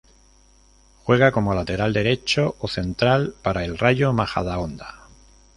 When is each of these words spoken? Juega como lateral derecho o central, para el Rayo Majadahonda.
Juega 1.03 1.31
como 1.31 1.53
lateral 1.53 1.93
derecho 1.93 2.55
o 2.57 2.67
central, 2.67 3.35
para 3.43 3.63
el 3.65 3.77
Rayo 3.77 4.13
Majadahonda. 4.13 5.07